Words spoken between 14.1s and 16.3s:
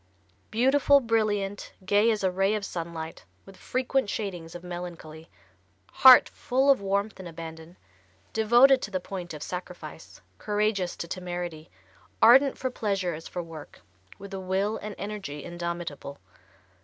with a will and energy indomitable.